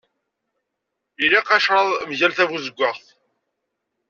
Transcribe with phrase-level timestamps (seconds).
[1.23, 3.05] Ilaq ucraḍ mgal tabuzeggaɣt.